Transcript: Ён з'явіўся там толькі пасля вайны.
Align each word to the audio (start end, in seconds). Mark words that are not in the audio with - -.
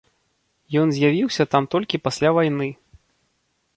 Ён 0.83 0.87
з'явіўся 0.95 1.43
там 1.55 1.63
толькі 1.75 2.03
пасля 2.07 2.29
вайны. 2.39 2.67